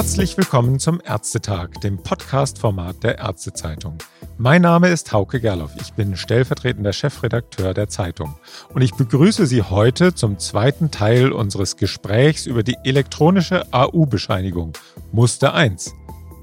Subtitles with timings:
[0.00, 3.98] Herzlich willkommen zum Ärztetag, dem Podcast-Format der Ärztezeitung.
[4.38, 5.72] Mein Name ist Hauke Gerloff.
[5.78, 8.34] Ich bin stellvertretender Chefredakteur der Zeitung.
[8.72, 14.72] Und ich begrüße Sie heute zum zweiten Teil unseres Gesprächs über die elektronische AU-Bescheinigung
[15.12, 15.94] Muster 1.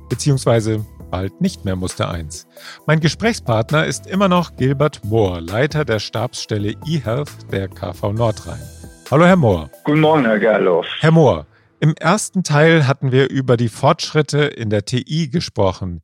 [0.07, 2.45] Beziehungsweise bald nicht mehr Muster 1.
[2.85, 8.61] Mein Gesprächspartner ist immer noch Gilbert Mohr, Leiter der Stabsstelle eHealth der KV Nordrhein.
[9.09, 9.71] Hallo, Herr Mohr.
[9.83, 10.86] Guten Morgen, Herr Gerloff.
[11.00, 11.47] Herr Mohr,
[11.79, 16.01] im ersten Teil hatten wir über die Fortschritte in der TI gesprochen,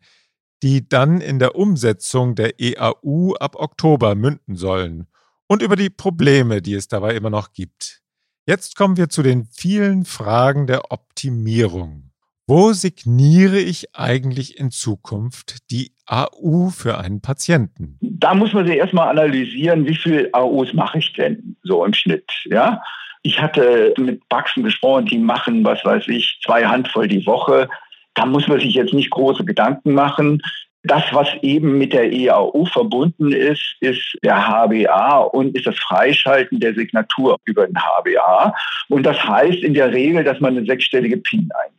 [0.62, 5.08] die dann in der Umsetzung der EAU ab Oktober münden sollen
[5.48, 8.02] und über die Probleme, die es dabei immer noch gibt.
[8.45, 12.12] Jetzt kommen wir zu den vielen Fragen der Optimierung.
[12.45, 17.98] Wo signiere ich eigentlich in Zukunft die AU für einen Patienten?
[18.02, 22.30] Da muss man sich erstmal analysieren, wie viel AUs mache ich denn so im Schnitt,
[22.46, 22.82] ja?
[23.26, 27.70] Ich hatte mit Baxen gesprochen, die machen, was weiß ich, zwei Handvoll die Woche.
[28.16, 30.42] Da muss man sich jetzt nicht große Gedanken machen.
[30.84, 36.60] Das, was eben mit der EAU verbunden ist, ist der HBA und ist das Freischalten
[36.60, 38.54] der Signatur über den HBA.
[38.90, 41.73] Und das heißt in der Regel, dass man eine sechsstellige PIN muss.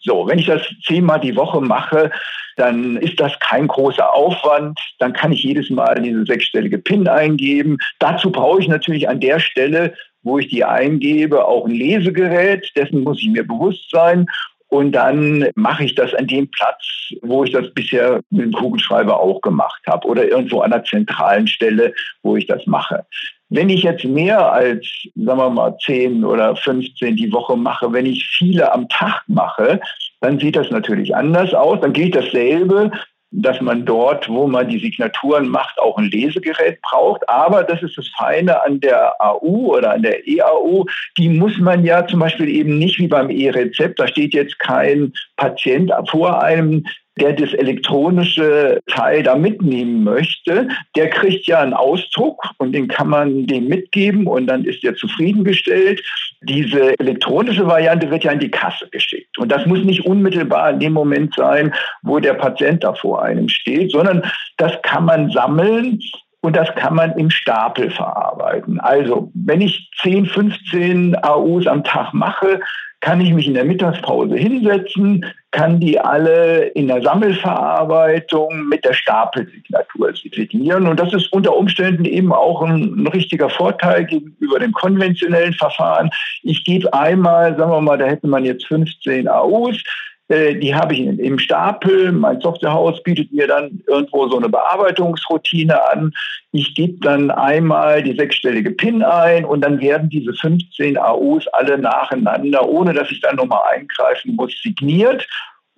[0.00, 2.10] So, wenn ich das zehnmal die Woche mache,
[2.56, 4.78] dann ist das kein großer Aufwand.
[4.98, 7.78] Dann kann ich jedes Mal diese sechsstellige PIN eingeben.
[7.98, 12.70] Dazu brauche ich natürlich an der Stelle, wo ich die eingebe, auch ein Lesegerät.
[12.76, 14.26] Dessen muss ich mir bewusst sein.
[14.68, 16.84] Und dann mache ich das an dem Platz,
[17.22, 21.46] wo ich das bisher mit dem Kugelschreiber auch gemacht habe oder irgendwo an der zentralen
[21.46, 23.06] Stelle, wo ich das mache.
[23.50, 28.04] Wenn ich jetzt mehr als, sagen wir mal, 10 oder 15 die Woche mache, wenn
[28.04, 29.80] ich viele am Tag mache,
[30.20, 31.80] dann sieht das natürlich anders aus.
[31.80, 32.90] Dann gilt dasselbe
[33.30, 37.28] dass man dort, wo man die Signaturen macht, auch ein Lesegerät braucht.
[37.28, 40.84] Aber das ist das Feine an der AU oder an der EAU.
[41.18, 43.98] Die muss man ja zum Beispiel eben nicht wie beim E-Rezept.
[43.98, 46.84] Da steht jetzt kein Patient vor einem,
[47.18, 53.08] der das elektronische Teil da mitnehmen möchte, der kriegt ja einen Ausdruck und den kann
[53.08, 56.02] man dem mitgeben und dann ist er zufriedengestellt.
[56.42, 59.38] Diese elektronische Variante wird ja in die Kasse geschickt.
[59.38, 63.48] Und das muss nicht unmittelbar in dem Moment sein, wo der Patient da vor einem
[63.48, 64.22] steht, sondern
[64.56, 66.00] das kann man sammeln
[66.40, 68.78] und das kann man im Stapel verarbeiten.
[68.80, 72.60] Also, wenn ich 10, 15 AUs am Tag mache,
[73.00, 78.92] kann ich mich in der Mittagspause hinsetzen, kann die alle in der Sammelverarbeitung mit der
[78.92, 80.86] Stapelsignatur signieren.
[80.86, 86.10] Und das ist unter Umständen eben auch ein, ein, richtiger Vorteil gegenüber dem konventionellen Verfahren.
[86.42, 89.82] Ich gebe einmal, sagen wir mal, da hätte man jetzt 15 AUs,
[90.30, 92.12] die habe ich im Stapel.
[92.12, 96.12] Mein Softwarehaus bietet mir dann irgendwo so eine Bearbeitungsroutine an.
[96.52, 101.78] Ich gebe dann einmal die sechsstellige PIN ein und dann werden diese 15 AUs alle
[101.78, 105.26] nacheinander, ohne dass ich dann nochmal eingreifen muss, signiert.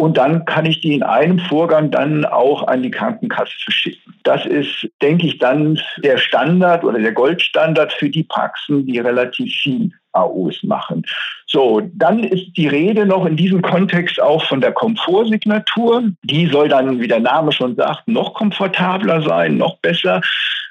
[0.01, 4.15] Und dann kann ich die in einem Vorgang dann auch an die Krankenkasse verschicken.
[4.23, 9.53] Das ist, denke ich, dann der Standard oder der Goldstandard für die Praxen, die relativ
[9.57, 11.05] viel AUs machen.
[11.47, 16.05] So, dann ist die Rede noch in diesem Kontext auch von der Komfortsignatur.
[16.23, 20.23] Die soll dann, wie der Name schon sagt, noch komfortabler sein, noch besser.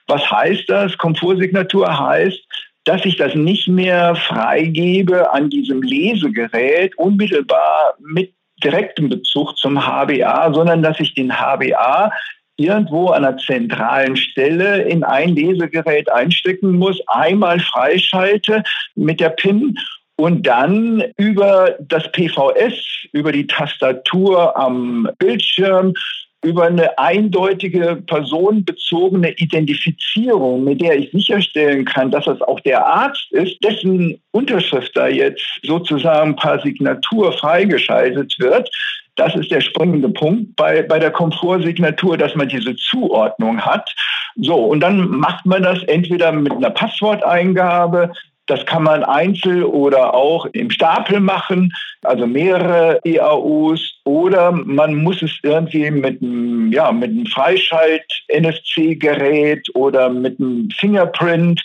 [0.08, 0.98] Was heißt das?
[0.98, 2.40] Komfortsignatur heißt,
[2.86, 10.54] dass ich das nicht mehr freigebe an diesem Lesegerät unmittelbar mit direktem Bezug zum HBA,
[10.54, 12.12] sondern dass ich den HBA
[12.58, 18.64] irgendwo an einer zentralen Stelle in ein Lesegerät einstecken muss, einmal freischalte
[18.96, 19.78] mit der PIN
[20.18, 22.74] und dann über das PVS,
[23.14, 25.94] über die Tastatur am Bildschirm,
[26.44, 33.32] über eine eindeutige personenbezogene Identifizierung, mit der ich sicherstellen kann, dass das auch der Arzt
[33.32, 38.70] ist, dessen Unterschrift da jetzt sozusagen per Signatur freigeschaltet wird,
[39.20, 43.94] das ist der springende Punkt bei, bei der Komfortsignatur, dass man diese Zuordnung hat.
[44.38, 48.14] So, und dann macht man das entweder mit einer Passworteingabe,
[48.50, 55.22] das kann man einzeln oder auch im Stapel machen, also mehrere EAUs, oder man muss
[55.22, 61.62] es irgendwie mit einem, ja, mit einem Freischalt-NFC-Gerät oder mit einem Fingerprint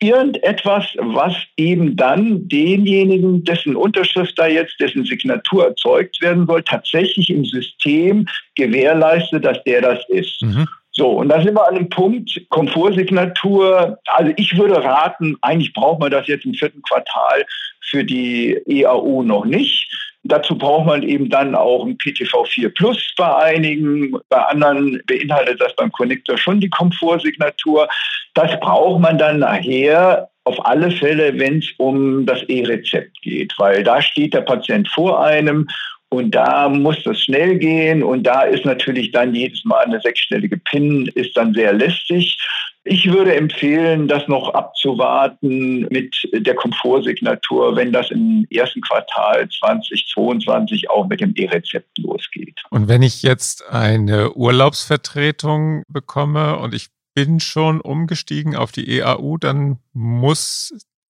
[0.00, 7.30] irgendetwas, was eben dann denjenigen, dessen Unterschrift da jetzt, dessen Signatur erzeugt werden soll, tatsächlich
[7.30, 10.40] im System gewährleistet, dass der das ist.
[10.42, 10.68] Mhm.
[10.96, 13.98] So, und da sind wir an dem Punkt Komfortsignatur.
[14.06, 17.44] Also ich würde raten, eigentlich braucht man das jetzt im vierten Quartal
[17.80, 19.88] für die EAU noch nicht.
[20.22, 25.74] Dazu braucht man eben dann auch ein PTV4 Plus bei einigen, bei anderen beinhaltet das
[25.76, 27.88] beim Connector schon die Komfortsignatur.
[28.34, 33.82] Das braucht man dann nachher auf alle Fälle, wenn es um das E-Rezept geht, weil
[33.82, 35.66] da steht der Patient vor einem
[36.14, 40.56] Und da muss das schnell gehen und da ist natürlich dann jedes Mal eine sechsstellige
[40.58, 42.38] PIN, ist dann sehr lästig.
[42.84, 50.88] Ich würde empfehlen, das noch abzuwarten mit der Komfortsignatur, wenn das im ersten Quartal 2022
[50.88, 52.60] auch mit dem E-Rezept losgeht.
[52.70, 59.38] Und wenn ich jetzt eine Urlaubsvertretung bekomme und ich bin schon umgestiegen auf die EAU,
[59.38, 60.72] dann muss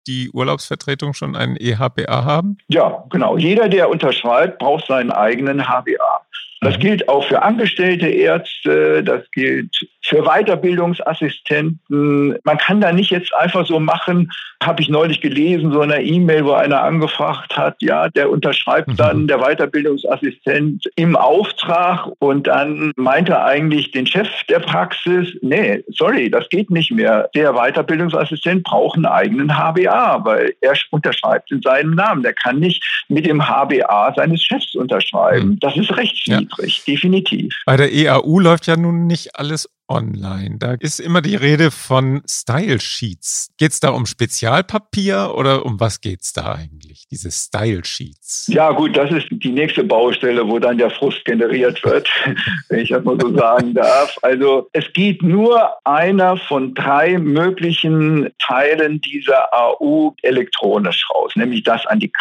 [0.07, 2.57] die Urlaubsvertretung schon einen EHBA haben?
[2.67, 3.37] Ja, genau.
[3.37, 6.21] Jeder, der unterschreibt, braucht seinen eigenen HBA.
[6.61, 6.81] Das mhm.
[6.81, 12.37] gilt auch für angestellte Ärzte, das gilt für Weiterbildungsassistenten.
[12.43, 14.29] Man kann da nicht jetzt einfach so machen,
[14.63, 18.95] habe ich neulich gelesen, so eine E-Mail, wo einer angefragt hat, ja, der unterschreibt mhm.
[18.95, 25.83] dann der Weiterbildungsassistent im Auftrag und dann meint er eigentlich den Chef der Praxis, nee,
[25.89, 27.29] sorry, das geht nicht mehr.
[27.35, 32.23] Der Weiterbildungsassistent braucht einen eigenen HBA, weil er unterschreibt in seinem Namen.
[32.23, 35.49] Der kann nicht mit dem HBA seines Chefs unterschreiben.
[35.49, 35.59] Mhm.
[35.59, 36.54] Das ist rechtswidrig, ja.
[36.57, 37.55] Definitiv.
[37.65, 40.57] Bei der EAU läuft ja nun nicht alles online.
[40.57, 43.51] Da ist immer die Rede von Style Sheets.
[43.57, 48.47] Geht es da um Spezialpapier oder um was geht es da eigentlich, diese Style Sheets?
[48.47, 52.09] Ja gut, das ist die nächste Baustelle, wo dann der Frust generiert wird,
[52.69, 54.17] wenn ich das mal so sagen darf.
[54.21, 61.85] Also es geht nur einer von drei möglichen Teilen dieser AU elektronisch raus, nämlich das
[61.87, 62.11] an die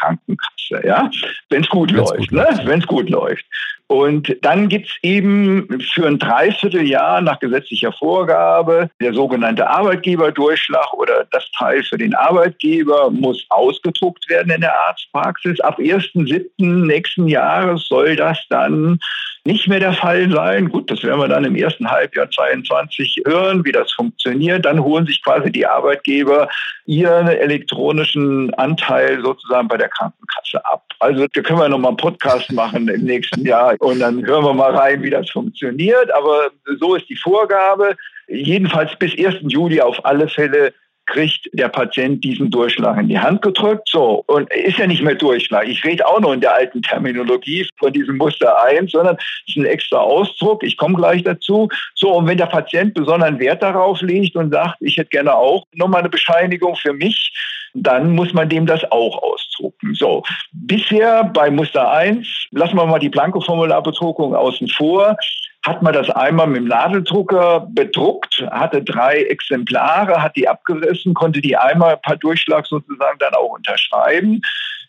[0.69, 1.11] Krankenkasse, ja,
[1.50, 2.61] wenn es gut wenn's läuft, gut ne?
[2.64, 3.44] wenn es gut läuft.
[3.87, 11.26] Und dann gibt es eben für ein Dreivierteljahr nach gesetzlicher Vorgabe der sogenannte Arbeitgeberdurchschlag oder
[11.31, 15.61] das Teil für den Arbeitgeber muss ausgedruckt werden in der Arztpraxis.
[15.61, 16.46] Ab 1.7.
[16.87, 18.99] nächsten Jahres soll das dann
[19.46, 20.70] nicht mehr der Fall sein.
[20.70, 24.64] Gut, das werden wir dann im ersten Halbjahr 22 hören, wie das funktioniert.
[24.64, 26.49] Dann holen sich quasi die Arbeitgeber
[26.87, 30.82] ihren elektronischen Anteil sozusagen bei der Krankenkasse ab.
[30.99, 34.55] Also da können wir nochmal einen Podcast machen im nächsten Jahr und dann hören wir
[34.55, 36.12] mal rein, wie das funktioniert.
[36.14, 36.49] Aber
[36.79, 37.97] so ist die Vorgabe.
[38.29, 39.37] Jedenfalls bis 1.
[39.43, 40.73] Juli auf alle Fälle
[41.06, 43.88] kriegt der Patient diesen Durchschlag in die Hand gedrückt.
[43.90, 45.68] So, und ist ja nicht mehr Durchschlag.
[45.68, 49.56] Ich rede auch noch in der alten Terminologie von diesem Muster 1, sondern es ist
[49.56, 50.62] ein extra Ausdruck.
[50.62, 51.68] Ich komme gleich dazu.
[51.94, 55.64] So, und wenn der Patient besonderen Wert darauf legt und sagt, ich hätte gerne auch
[55.74, 57.32] nochmal eine Bescheinigung für mich,
[57.75, 59.94] dann muss man dem das auch ausdrucken.
[59.94, 60.23] So,
[60.53, 65.17] bisher bei Muster 1, lassen wir mal die Blankoformularbedruckung außen vor,
[65.65, 71.41] hat man das einmal mit dem Nadeldrucker bedruckt, hatte drei Exemplare, hat die abgerissen, konnte
[71.41, 74.41] die einmal per Durchschlag sozusagen dann auch unterschreiben.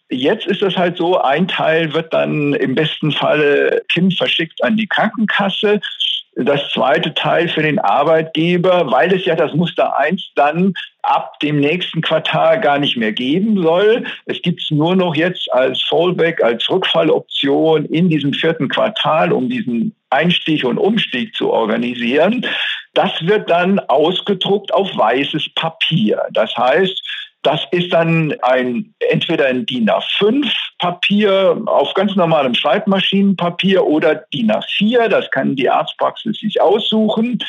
[0.10, 4.78] Jetzt ist es halt so, ein Teil wird dann im besten Falle Kim verschickt an
[4.78, 5.80] die Krankenkasse.
[6.38, 11.62] Das zweite Teil für den Arbeitgeber, weil es ja das Muster 1 dann ab dem
[11.62, 14.04] nächsten Quartal gar nicht mehr geben soll.
[14.26, 19.50] Es gibt es nur noch jetzt als Fallback, als Rückfalloption in diesem vierten Quartal, um
[19.50, 22.46] diesen Einstieg und Umstieg zu organisieren.
[22.96, 26.22] Das wird dann ausgedruckt auf weißes Papier.
[26.32, 27.02] Das heißt,
[27.45, 34.51] das ist dann ein entweder ein DIN A5 Papier auf ganz normalem Schreibmaschinenpapier oder DIN
[34.51, 35.07] A4.
[35.07, 37.39] Das kann die Arztpraxis sich aussuchen.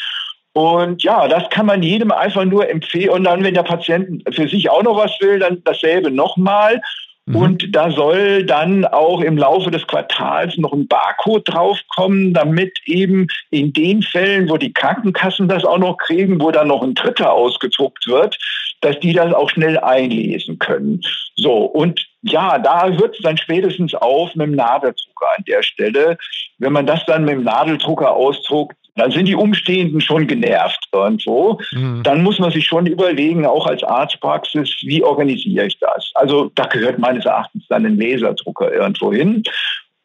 [0.52, 3.10] Und ja, das kann man jedem einfach nur empfehlen.
[3.10, 6.80] Und dann, wenn der Patient für sich auch noch was will, dann dasselbe nochmal.
[7.26, 7.36] Mhm.
[7.36, 13.26] Und da soll dann auch im Laufe des Quartals noch ein Barcode draufkommen, damit eben
[13.50, 17.32] in den Fällen, wo die Krankenkassen das auch noch kriegen, wo dann noch ein Dritter
[17.32, 18.38] ausgedruckt wird,
[18.80, 21.00] dass die das auch schnell einlesen können.
[21.36, 26.18] So, und ja, da hört es dann spätestens auf mit dem Nadeldrucker an der Stelle.
[26.58, 31.58] Wenn man das dann mit dem Nadeldrucker ausdruckt, dann sind die Umstehenden schon genervt irgendwo.
[31.72, 32.02] Mhm.
[32.02, 36.10] Dann muss man sich schon überlegen, auch als Arztpraxis, wie organisiere ich das?
[36.14, 39.42] Also da gehört meines Erachtens dann ein Laserdrucker irgendwo hin.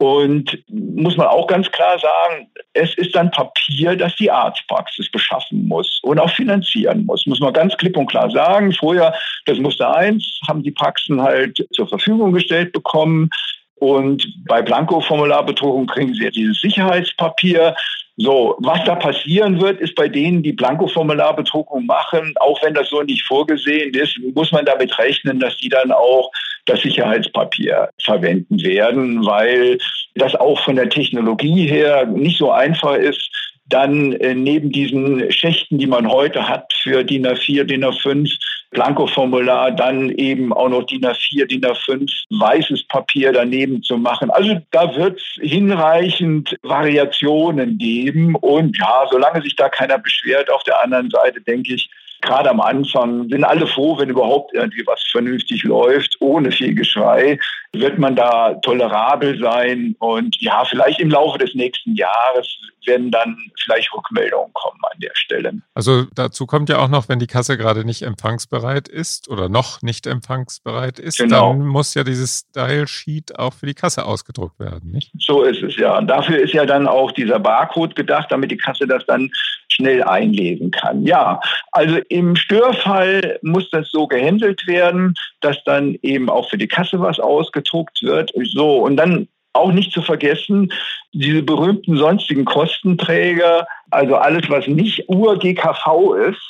[0.02, 5.68] Und muss man auch ganz klar sagen, es ist dann Papier, das die Arztpraxis beschaffen
[5.68, 7.28] muss und auch finanzieren muss.
[7.28, 8.74] Muss man ganz klipp und klar sagen.
[8.74, 9.14] Vorher,
[9.46, 13.30] das Muster 1, haben die Praxen halt zur Verfügung gestellt bekommen.
[13.76, 17.76] Und bei Blanko-Formularbedruckung kriegen sie ja dieses Sicherheitspapier.
[18.18, 23.04] So, was da passieren wird, ist bei denen, die Blankoformularbedruckung machen, auch wenn das so
[23.04, 26.32] nicht vorgesehen ist, muss man damit rechnen, dass die dann auch
[26.66, 29.78] das Sicherheitspapier verwenden werden, weil
[30.16, 33.30] das auch von der Technologie her nicht so einfach ist,
[33.72, 38.30] dann äh, neben diesen Schächten, die man heute hat für DIN A4, DIN A5,
[38.72, 44.30] Blankoformular, dann eben auch noch DIN A4, DIN A5, weißes Papier daneben zu machen.
[44.30, 48.36] Also da wird es hinreichend Variationen geben.
[48.36, 51.90] Und ja, solange sich da keiner beschwert, auf der anderen Seite denke ich,
[52.22, 57.40] gerade am Anfang sind alle froh, wenn überhaupt irgendwie was vernünftig läuft, ohne viel Geschrei.
[57.74, 62.48] Wird man da tolerabel sein und ja, vielleicht im Laufe des nächsten Jahres
[62.86, 65.54] werden dann vielleicht Rückmeldungen kommen an der Stelle.
[65.74, 69.82] Also dazu kommt ja auch noch, wenn die Kasse gerade nicht empfangsbereit ist oder noch
[69.82, 71.50] nicht empfangsbereit ist, genau.
[71.50, 75.12] dann muss ja dieses Style Sheet auch für die Kasse ausgedruckt werden, nicht?
[75.20, 75.98] So ist es ja.
[75.98, 79.30] Und dafür ist ja dann auch dieser Barcode gedacht, damit die Kasse das dann
[79.70, 81.06] schnell einlesen kann.
[81.06, 81.40] Ja,
[81.72, 87.00] also im Störfall muss das so gehandelt werden, dass dann eben auch für die Kasse
[87.00, 88.32] was ausgedruckt wird.
[88.54, 90.72] So, und dann auch nicht zu vergessen,
[91.14, 96.42] diese berühmten sonstigen Kostenträger, also alles, was nicht Ur-GKV ist,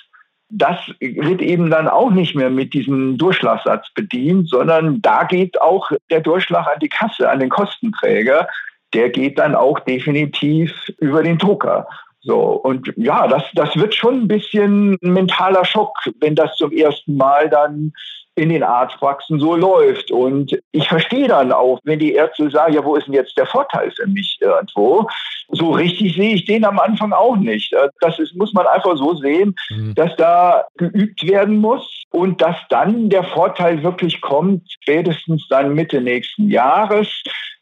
[0.49, 5.89] das wird eben dann auch nicht mehr mit diesem Durchschlagssatz bedient, sondern da geht auch
[6.09, 8.47] der Durchschlag an die Kasse, an den Kostenträger.
[8.93, 11.87] Der geht dann auch definitiv über den Drucker.
[12.23, 16.71] So, und ja, das, das wird schon ein bisschen ein mentaler Schock, wenn das zum
[16.71, 17.93] ersten Mal dann
[18.35, 20.11] in den Arztpraxen so läuft.
[20.11, 23.45] Und ich verstehe dann auch, wenn die Ärzte sagen, ja, wo ist denn jetzt der
[23.45, 25.07] Vorteil für mich irgendwo?
[25.49, 27.75] So richtig sehe ich den am Anfang auch nicht.
[27.99, 29.95] Das ist, muss man einfach so sehen, mhm.
[29.95, 35.99] dass da geübt werden muss und dass dann der Vorteil wirklich kommt, spätestens dann Mitte
[35.99, 37.07] nächsten Jahres,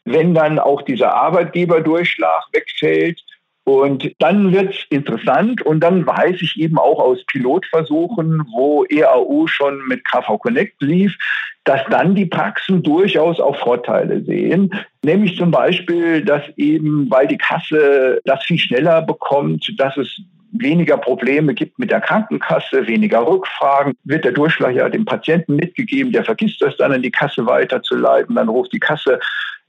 [0.04, 3.20] wenn dann auch dieser Arbeitgeberdurchschlag wegfällt
[3.64, 9.46] und dann wird es interessant und dann weiß ich eben auch aus Pilotversuchen, wo EAU
[9.46, 11.16] schon mit KV Connect lief,
[11.64, 14.72] dass dann die Praxen durchaus auch Vorteile sehen.
[15.04, 20.20] Nämlich zum Beispiel, dass eben, weil die Kasse das viel schneller bekommt, dass es
[20.52, 26.12] weniger Probleme gibt mit der Krankenkasse, weniger Rückfragen, wird der Durchschlag ja dem Patienten mitgegeben,
[26.12, 29.20] der vergisst das dann in die Kasse weiterzuleiten, dann ruft die Kasse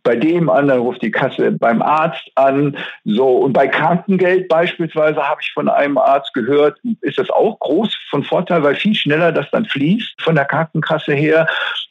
[0.03, 2.77] bei dem an, dann ruft die Kasse beim Arzt an.
[3.05, 7.95] So, und bei Krankengeld beispielsweise habe ich von einem Arzt gehört, ist das auch groß
[8.09, 11.47] von Vorteil, weil viel schneller das dann fließt von der Krankenkasse her.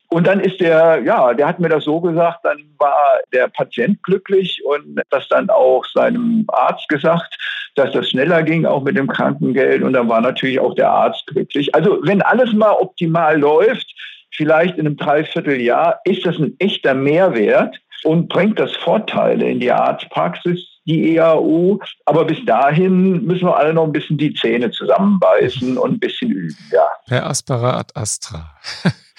[0.08, 4.02] Und dann ist der, ja, der hat mir das so gesagt, dann war der Patient
[4.02, 7.36] glücklich und das dann auch seinem Arzt gesagt,
[7.76, 9.84] dass das schneller ging, auch mit dem Krankengeld.
[9.84, 11.72] Und dann war natürlich auch der Arzt glücklich.
[11.76, 13.86] Also wenn alles mal optimal läuft,
[14.32, 19.70] vielleicht in einem Dreivierteljahr, ist das ein echter Mehrwert und bringt das Vorteile in die
[19.70, 21.78] Arztpraxis, die EAU.
[22.06, 26.30] Aber bis dahin müssen wir alle noch ein bisschen die Zähne zusammenbeißen und ein bisschen
[26.30, 26.86] üben, ja.
[27.06, 28.56] Per Aspera ad Astra.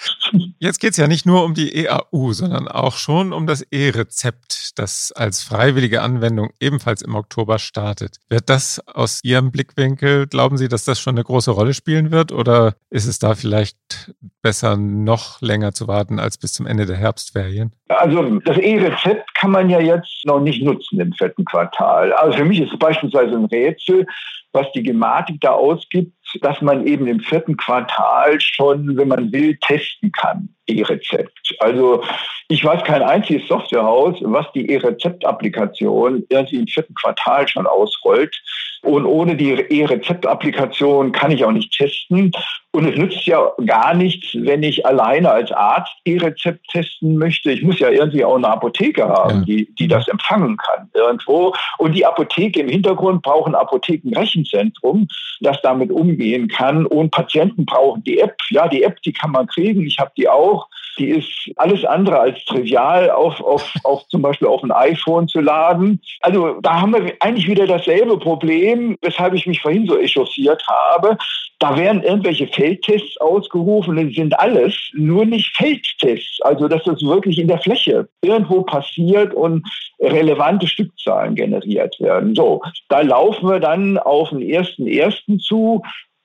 [0.58, 4.78] Jetzt geht es ja nicht nur um die EAU, sondern auch schon um das E-Rezept,
[4.78, 8.16] das als freiwillige Anwendung ebenfalls im Oktober startet.
[8.28, 12.32] Wird das aus Ihrem Blickwinkel, glauben Sie, dass das schon eine große Rolle spielen wird
[12.32, 16.96] oder ist es da vielleicht besser, noch länger zu warten als bis zum Ende der
[16.96, 17.72] Herbstferien?
[17.88, 22.12] Also das E-Rezept kann man ja jetzt noch nicht nutzen im vierten Quartal.
[22.12, 24.06] Also für mich ist es beispielsweise ein Rätsel,
[24.52, 29.56] was die Gematik da ausgibt, dass man eben im vierten Quartal schon, wenn man will,
[29.58, 31.54] testen kann, E-Rezept.
[31.60, 32.02] Also
[32.48, 38.36] ich weiß kein einziges Softwarehaus, was die E-Rezept-Applikation irgendwie im vierten Quartal schon ausrollt.
[38.82, 42.32] Und ohne die E-Rezept-Applikation kann ich auch nicht testen.
[42.72, 47.52] Und es nützt ja gar nichts, wenn ich alleine als Arzt E-Rezept testen möchte.
[47.52, 49.44] Ich muss ja irgendwie auch eine Apotheke haben, ja.
[49.44, 51.54] die, die das empfangen kann irgendwo.
[51.78, 55.06] Und die Apotheke im Hintergrund braucht ein Apothekenrechenzentrum,
[55.40, 56.86] das damit umgehen kann.
[56.86, 58.36] Und Patienten brauchen die App.
[58.50, 59.86] Ja, die App, die kann man kriegen.
[59.86, 60.66] Ich habe die auch
[60.98, 65.40] die ist alles andere als trivial auf, auf, auf zum Beispiel auf ein iPhone zu
[65.40, 66.00] laden.
[66.20, 71.16] Also da haben wir eigentlich wieder dasselbe Problem, weshalb ich mich vorhin so echauffiert habe.
[71.58, 76.40] Da werden irgendwelche Feldtests ausgerufen, das sind alles, nur nicht Feldtests.
[76.42, 79.66] Also dass das wirklich in der Fläche irgendwo passiert und
[80.00, 82.34] relevante Stückzahlen generiert werden.
[82.34, 85.82] So, da laufen wir dann auf den ersten ersten zu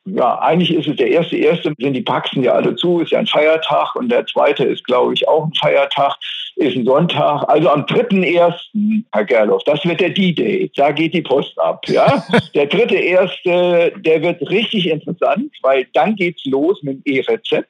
[0.10, 3.20] ja, eigentlich ist es der erste, erste sind die Praxen ja alle zu, ist ja
[3.20, 6.16] ein Feiertag und der zweite ist, glaube ich, auch ein Feiertag,
[6.58, 7.44] ist ein Sonntag.
[7.48, 10.72] Also am dritten ersten, Herr Gerloff, das wird der D-Day.
[10.76, 12.24] Da geht die Post ab, ja.
[12.56, 17.70] der dritte erste, der wird richtig interessant, weil dann geht's los mit dem E-Rezept.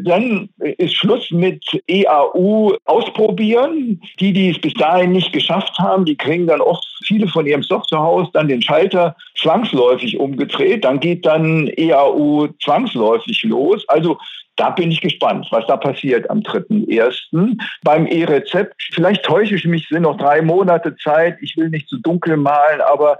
[0.00, 4.00] Dann ist Schluss mit EAU ausprobieren.
[4.20, 7.64] Die, die es bis dahin nicht geschafft haben, die kriegen dann oft viele von ihrem
[7.64, 10.84] Softwarehaus dann den Schalter zwangsläufig umgedreht.
[10.84, 13.84] Dann geht dann EAU zwangsläufig los.
[13.88, 14.18] Also
[14.58, 17.56] da bin ich gespannt, was da passiert am 3.1.
[17.82, 21.38] Beim E-Rezept, vielleicht täusche ich mich, sind noch drei Monate Zeit.
[21.40, 23.18] Ich will nicht zu dunkel malen, aber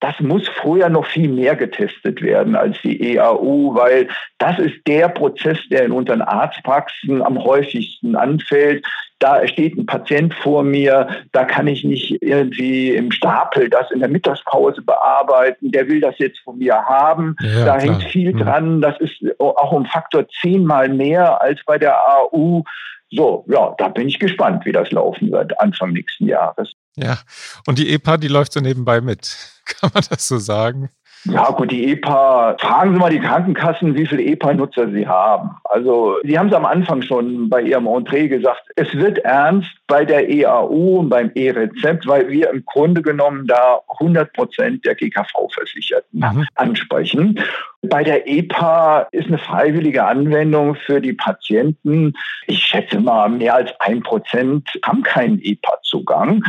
[0.00, 5.08] das muss früher noch viel mehr getestet werden als die EAU, weil das ist der
[5.08, 8.84] Prozess, der in unseren Arztpraxen am häufigsten anfällt.
[9.18, 14.00] da steht ein Patient vor mir, da kann ich nicht irgendwie im Stapel das in
[14.00, 17.34] der Mittagspause bearbeiten, der will das jetzt von mir haben.
[17.40, 17.80] Ja, da klar.
[17.80, 18.38] hängt viel mhm.
[18.38, 22.64] dran, das ist auch um Faktor zehnmal mehr als bei der AU.
[23.10, 26.74] So, ja, da bin ich gespannt, wie das laufen wird Anfang nächsten Jahres.
[26.96, 27.18] Ja,
[27.66, 29.36] und die EPA, die läuft so nebenbei mit.
[29.64, 30.90] Kann man das so sagen?
[31.28, 35.50] Ja, gut, die EPA, fragen Sie mal die Krankenkassen, wie viele EPA-Nutzer sie haben.
[35.64, 40.04] Also, Sie haben es am Anfang schon bei Ihrem Entree gesagt, es wird ernst bei
[40.04, 46.20] der EAU und beim E-Rezept, weil wir im Grunde genommen da 100 Prozent der GKV-Versicherten
[46.20, 46.46] mhm.
[46.54, 47.40] ansprechen.
[47.82, 52.12] Bei der EPA ist eine freiwillige Anwendung für die Patienten.
[52.46, 56.44] Ich schätze mal, mehr als ein Prozent haben keinen EPA-Zugang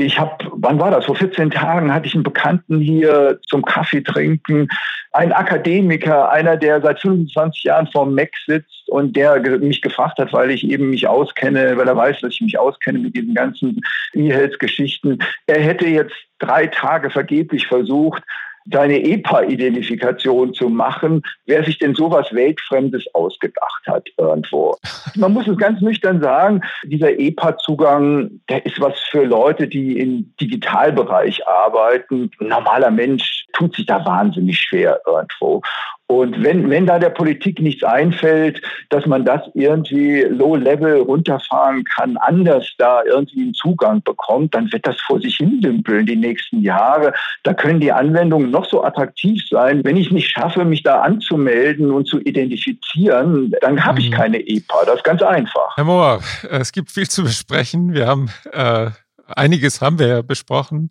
[0.00, 1.06] ich habe, wann war das?
[1.06, 4.68] Vor 14 Tagen hatte ich einen Bekannten hier zum Kaffee trinken,
[5.12, 10.32] ein Akademiker, einer, der seit 25 Jahren vor Mac sitzt und der mich gefragt hat,
[10.32, 13.80] weil ich eben mich auskenne, weil er weiß, dass ich mich auskenne mit diesen ganzen
[14.14, 15.18] E-Health-Geschichten.
[15.46, 18.22] Er hätte jetzt drei Tage vergeblich versucht,
[18.70, 24.76] seine EPA-Identifikation zu machen, wer sich denn sowas Weltfremdes ausgedacht hat irgendwo.
[25.16, 30.34] Man muss es ganz nüchtern sagen, dieser EPA-Zugang, der ist was für Leute, die im
[30.40, 32.30] Digitalbereich arbeiten.
[32.40, 35.62] Ein normaler Mensch tut sich da wahnsinnig schwer irgendwo.
[36.10, 42.16] Und wenn, wenn da der Politik nichts einfällt, dass man das irgendwie low-level runterfahren kann,
[42.16, 46.62] anders da irgendwie einen Zugang bekommt, dann wird das vor sich hin dümpeln die nächsten
[46.62, 47.12] Jahre.
[47.42, 49.82] Da können die Anwendungen noch so attraktiv sein.
[49.84, 54.14] Wenn ich nicht schaffe, mich da anzumelden und zu identifizieren, dann habe ich mhm.
[54.14, 54.86] keine EPA.
[54.86, 55.76] Das ist ganz einfach.
[55.76, 57.92] Herr Mohr, es gibt viel zu besprechen.
[57.92, 58.86] Wir haben äh,
[59.26, 60.90] einiges haben wir ja besprochen.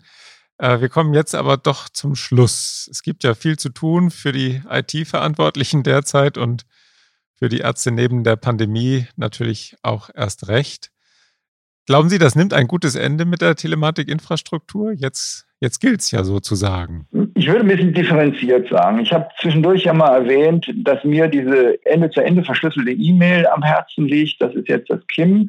[0.57, 2.87] Äh, wir kommen jetzt aber doch zum Schluss.
[2.91, 6.65] Es gibt ja viel zu tun für die IT-Verantwortlichen derzeit und
[7.35, 10.91] für die Ärzte neben der Pandemie natürlich auch erst recht.
[11.85, 14.91] Glauben Sie, das nimmt ein gutes Ende mit der Telematikinfrastruktur?
[14.91, 17.07] Jetzt, jetzt gilt es ja sozusagen.
[17.35, 18.99] Ich würde ein bisschen differenziert sagen.
[18.99, 24.41] Ich habe zwischendurch ja mal erwähnt, dass mir diese Ende-zu-Ende verschlüsselte E-Mail am Herzen liegt.
[24.41, 25.47] Das ist jetzt das KIM.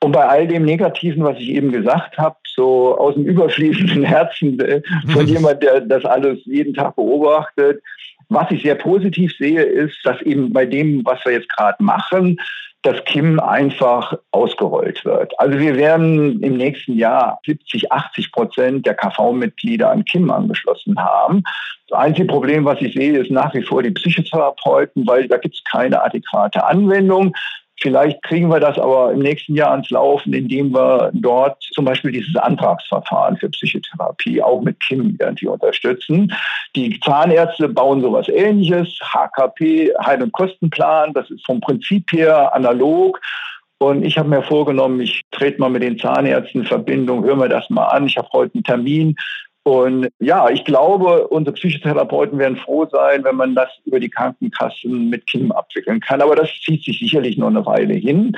[0.00, 4.58] Und bei all dem Negativen, was ich eben gesagt habe, so aus dem überfließenden Herzen
[4.60, 7.82] äh, von jemand, der das alles jeden Tag beobachtet,
[8.28, 12.38] was ich sehr positiv sehe, ist, dass eben bei dem, was wir jetzt gerade machen,
[12.82, 15.38] das KIM einfach ausgerollt wird.
[15.40, 21.42] Also wir werden im nächsten Jahr 70, 80 Prozent der KV-Mitglieder an KIM angeschlossen haben.
[21.88, 25.56] Das einzige Problem, was ich sehe, ist nach wie vor die Psychotherapeuten, weil da gibt
[25.56, 27.34] es keine adäquate Anwendung.
[27.80, 32.10] Vielleicht kriegen wir das aber im nächsten Jahr ans Laufen, indem wir dort zum Beispiel
[32.10, 36.32] dieses Antragsverfahren für Psychotherapie auch mit KIM irgendwie unterstützen.
[36.74, 43.20] Die Zahnärzte bauen sowas ähnliches, HKP, Heil- und Kostenplan, das ist vom Prinzip her analog.
[43.78, 47.48] Und ich habe mir vorgenommen, ich trete mal mit den Zahnärzten in Verbindung, hören wir
[47.50, 48.06] das mal an.
[48.06, 49.16] Ich habe heute einen Termin
[49.66, 55.10] und ja, ich glaube, unsere Psychotherapeuten werden froh sein, wenn man das über die Krankenkassen
[55.10, 56.22] mit KIM abwickeln kann.
[56.22, 58.36] Aber das zieht sich sicherlich noch eine Weile hin.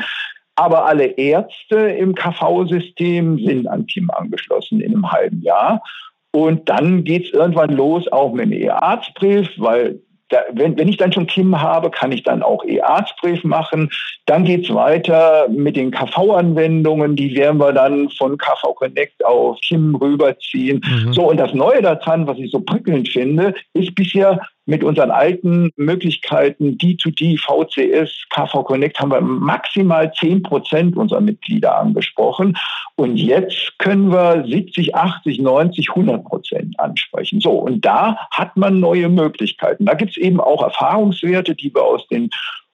[0.55, 5.83] Aber alle Ärzte im KV-System sind an KIM angeschlossen in einem halben Jahr.
[6.31, 10.97] Und dann geht es irgendwann los, auch mit einem E-Arztbrief, weil da, wenn, wenn ich
[10.97, 13.91] dann schon KIM habe, kann ich dann auch E-Arztbrief machen.
[14.27, 17.17] Dann geht's weiter mit den KV-Anwendungen.
[17.17, 20.81] Die werden wir dann von KV Connect auf KIM rüberziehen.
[20.85, 21.13] Mhm.
[21.13, 25.71] So, und das Neue daran, was ich so prickelnd finde, ist bisher mit unseren alten
[25.77, 32.55] Möglichkeiten D2D, VCS, KV Connect haben wir maximal 10 Prozent unserer Mitglieder angesprochen.
[32.97, 37.41] Und jetzt können wir 70, 80, 90, 100 Prozent ansprechen.
[37.41, 39.87] So, und da hat man neue Möglichkeiten.
[39.87, 42.29] Da gibt es eben auch Erfahrungswerte, die wir aus den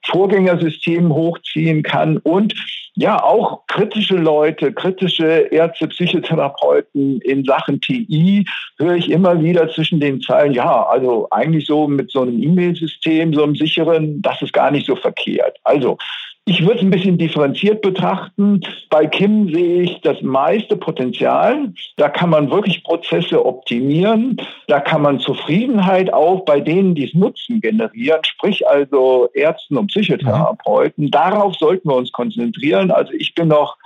[0.07, 2.55] Vorgängersystemen hochziehen kann und
[2.97, 8.47] ja, auch kritische Leute, kritische Ärzte, Psychotherapeuten in Sachen TI
[8.79, 13.35] höre ich immer wieder zwischen den Zeilen, ja, also eigentlich so mit so einem E-Mail-System,
[13.35, 15.59] so einem sicheren, das ist gar nicht so verkehrt.
[15.65, 15.99] Also
[16.47, 18.61] ich würde es ein bisschen differenziert betrachten.
[18.91, 21.73] Bei Kim sehe ich das meiste Potenzial.
[21.97, 24.37] Da kann man wirklich Prozesse optimieren.
[24.69, 29.87] Da kann man Zufriedenheit auch bei denen, die es nutzen, generieren, sprich also Ärzten und
[29.87, 31.11] Psychotherapeuten.
[31.11, 32.91] Darauf sollten wir uns konzentrieren.
[32.91, 33.79] Also ich bin noch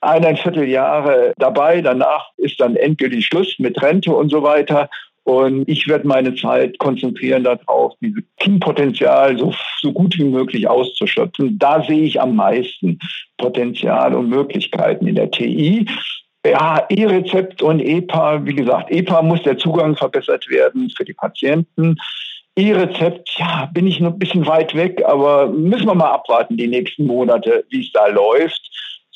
[0.00, 1.82] eineinviertel Jahre dabei.
[1.82, 4.90] Danach ist dann endgültig Schluss mit Rente und so weiter.
[5.24, 11.58] Und ich werde meine Zeit konzentrieren darauf, dieses Teampotenzial so, so gut wie möglich auszuschöpfen.
[11.58, 12.98] Da sehe ich am meisten
[13.38, 15.86] Potenzial und Möglichkeiten in der TI.
[16.44, 21.96] Ja, E-Rezept und EPA, wie gesagt, EPA muss der Zugang verbessert werden für die Patienten.
[22.56, 26.66] E-Rezept, ja, bin ich noch ein bisschen weit weg, aber müssen wir mal abwarten die
[26.66, 28.60] nächsten Monate, wie es da läuft.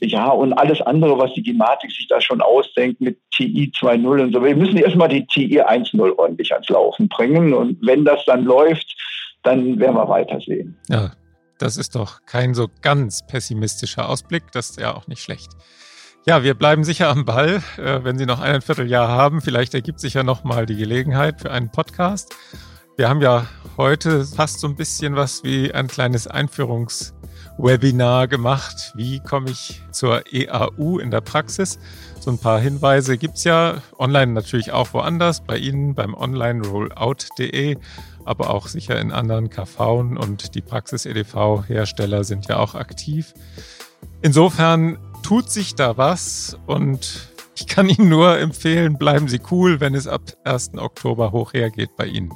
[0.01, 4.33] Ja, und alles andere, was die Gematik sich da schon ausdenkt mit TI 2.0 und
[4.35, 4.45] so.
[4.45, 7.55] Wir müssen erstmal die TI 1.0 ordentlich ans Laufen bringen.
[7.55, 8.95] Und wenn das dann läuft,
[9.43, 10.77] dann werden wir weitersehen.
[10.89, 11.13] Ja,
[11.59, 14.45] das ist doch kein so ganz pessimistischer Ausblick.
[14.53, 15.53] Das ist ja auch nicht schlecht.
[16.27, 17.63] Ja, wir bleiben sicher am Ball.
[17.79, 21.41] Äh, wenn Sie noch ein Vierteljahr haben, vielleicht ergibt sich ja noch mal die Gelegenheit
[21.41, 22.35] für einen Podcast.
[22.97, 26.27] Wir haben ja heute fast so ein bisschen was wie ein kleines
[27.57, 28.93] Einführungswebinar gemacht.
[28.95, 31.79] Wie komme ich zur EAU in der Praxis?
[32.21, 37.77] So ein paar Hinweise gibt's ja online natürlich auch woanders, bei Ihnen beim Online-Rollout.de,
[38.25, 43.33] aber auch sicher in anderen KV und die Praxis-EDV-Hersteller sind ja auch aktiv.
[44.23, 49.95] Insofern tut sich da was und ich kann Ihnen nur empfehlen, bleiben Sie cool, wenn
[49.95, 50.73] es ab 1.
[50.77, 52.33] Oktober hoch hergeht bei Ihnen.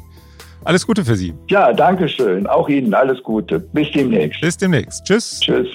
[0.65, 1.35] Alles Gute für Sie.
[1.49, 2.47] Ja, danke schön.
[2.47, 3.61] Auch Ihnen alles Gute.
[3.61, 4.41] Bis demnächst.
[4.41, 5.05] Bis demnächst.
[5.05, 5.41] Tschüss.
[5.41, 5.69] Tschüss.